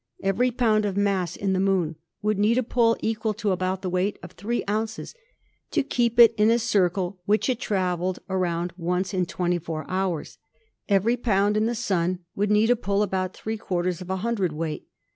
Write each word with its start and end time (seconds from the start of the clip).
Every 0.23 0.49
pound 0.49 0.85
of 0.85 0.97
mass 0.97 1.35
in 1.35 1.53
the 1.53 1.59
Moon 1.59 1.95
would 2.23 2.39
need 2.39 2.57
a 2.57 2.63
pull 2.63 2.97
equal 3.01 3.35
to 3.35 3.51
about 3.51 3.83
the 3.83 3.89
weight 3.91 4.17
of 4.23 4.31
3 4.31 4.63
ounces 4.67 5.13
to 5.69 5.83
keep 5.83 6.19
it 6.19 6.33
in 6.39 6.49
a 6.49 6.57
circle 6.57 7.21
which 7.27 7.47
it 7.47 7.59
traveled 7.59 8.17
around 8.27 8.73
once 8.77 9.13
in 9.13 9.27
24 9.27 9.85
hours. 9.87 10.39
Every 10.89 11.17
pound 11.17 11.55
in 11.55 11.67
the 11.67 11.75
Sun 11.75 12.17
would 12.35 12.49
need 12.49 12.71
a 12.71 12.75
pull 12.75 13.03
about 13.03 13.35
three 13.35 13.57
quarters 13.57 14.01
of 14.01 14.09
a 14.09 14.17
hundredweight. 14.25 14.87